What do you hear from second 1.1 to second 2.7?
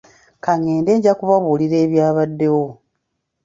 kubabuulira ebyabaddewo.